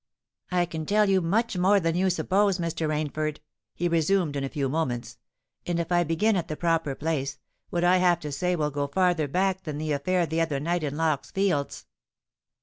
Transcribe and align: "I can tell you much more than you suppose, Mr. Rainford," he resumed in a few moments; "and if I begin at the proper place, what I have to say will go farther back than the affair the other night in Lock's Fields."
"I 0.49 0.65
can 0.65 0.87
tell 0.87 1.07
you 1.07 1.21
much 1.21 1.55
more 1.59 1.79
than 1.79 1.93
you 1.93 2.09
suppose, 2.09 2.57
Mr. 2.57 2.87
Rainford," 2.89 3.37
he 3.75 3.87
resumed 3.87 4.35
in 4.35 4.43
a 4.43 4.49
few 4.49 4.67
moments; 4.67 5.19
"and 5.67 5.79
if 5.79 5.91
I 5.91 6.03
begin 6.03 6.35
at 6.35 6.47
the 6.47 6.57
proper 6.57 6.95
place, 6.95 7.37
what 7.69 7.83
I 7.83 7.97
have 7.97 8.19
to 8.21 8.31
say 8.31 8.55
will 8.55 8.71
go 8.71 8.87
farther 8.87 9.27
back 9.27 9.61
than 9.61 9.77
the 9.77 9.91
affair 9.91 10.25
the 10.25 10.41
other 10.41 10.59
night 10.59 10.81
in 10.83 10.97
Lock's 10.97 11.29
Fields." 11.29 11.85